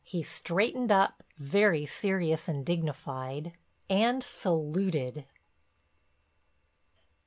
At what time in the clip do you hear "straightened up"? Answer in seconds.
0.23-1.21